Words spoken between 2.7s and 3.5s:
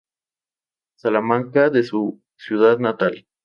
natal.